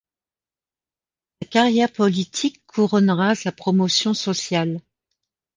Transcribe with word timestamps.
Sa 1.43 1.47
carrière 1.49 1.93
politique 1.93 2.65
couronnera 2.65 3.35
sa 3.35 3.51
promotion 3.51 4.15
sociale. 4.15 4.81